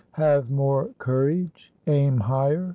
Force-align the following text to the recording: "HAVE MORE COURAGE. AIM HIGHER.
"HAVE 0.13 0.49
MORE 0.49 0.89
COURAGE. 0.97 1.71
AIM 1.85 2.21
HIGHER. 2.21 2.69